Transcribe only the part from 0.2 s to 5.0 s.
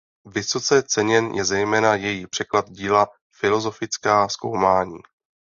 Vysoce ceněn je zejména její překlad díla "Filosofická zkoumání".